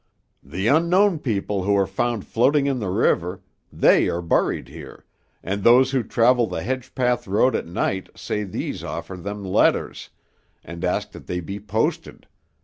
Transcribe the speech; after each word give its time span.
"The 0.41 0.65
unknown 0.65 1.19
people 1.19 1.61
who 1.61 1.77
are 1.77 1.85
found 1.85 2.25
floating 2.25 2.65
in 2.65 2.79
the 2.79 2.89
river; 2.89 3.43
they 3.71 4.09
are 4.09 4.23
buried 4.23 4.67
here, 4.67 5.05
and 5.43 5.61
those 5.61 5.91
who 5.91 6.01
travel 6.01 6.47
the 6.47 6.63
Hedgepath 6.63 7.27
road 7.27 7.55
at 7.55 7.67
night 7.67 8.09
say 8.15 8.41
these 8.43 8.83
offer 8.83 9.15
them 9.15 9.43
letters, 9.45 10.09
and 10.65 10.83
ask 10.83 11.11
that 11.11 11.27
they 11.27 11.39
be 11.39 11.59
posted. 11.59 12.25